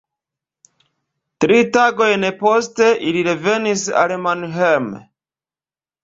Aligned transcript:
Tri 1.43 1.57
tagojn 1.75 2.25
poste 2.39 2.87
ili 3.09 3.21
revenis 3.27 3.83
al 4.01 4.15
Mannheim. 4.23 4.89